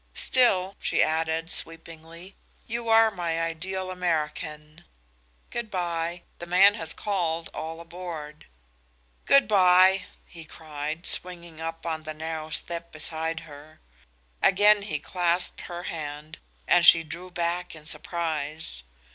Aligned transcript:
"Still," 0.15 0.77
she 0.79 1.03
added, 1.03 1.51
sweepingly, 1.51 2.35
"you 2.65 2.89
are 2.89 3.11
my 3.11 3.39
ideal 3.39 3.91
American. 3.91 4.83
Good 5.51 5.69
by! 5.69 6.23
The 6.39 6.47
man 6.47 6.73
has 6.73 6.91
called 6.91 7.51
'all 7.53 7.79
aboard!'" 7.79 8.47
"Good 9.27 9.47
by!" 9.47 10.05
he 10.25 10.43
cried, 10.43 11.05
swinging 11.05 11.61
up 11.61 11.85
on 11.85 12.01
the 12.01 12.15
narrow 12.15 12.49
step 12.49 12.91
beside 12.91 13.41
her. 13.41 13.79
Again 14.41 14.81
he 14.81 14.97
clasped 14.97 15.61
her 15.69 15.83
hand 15.83 16.39
as 16.67 16.87
she 16.87 17.03
drew 17.03 17.29
back 17.29 17.75
in 17.75 17.85
surprise. 17.85 18.81